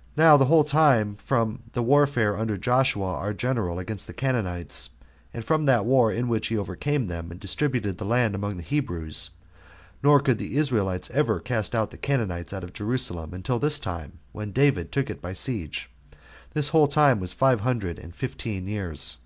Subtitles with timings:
[0.16, 4.88] ]Now the whole time from the warfare under Joshua our general against the Canaanites,
[5.34, 8.62] and from that war in which he overcame them, and distributed the land among the
[8.62, 9.28] Hebrews,
[10.02, 14.50] [nor could the Israelites ever cast the Canaanites out of Jerusalem until this time, when
[14.50, 15.90] David took it by siege,]
[16.54, 19.18] this whole time was five hundred and fifteen years.